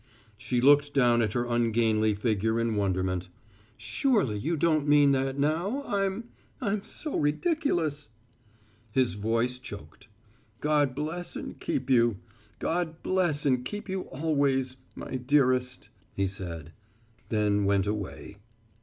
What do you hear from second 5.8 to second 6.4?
I'm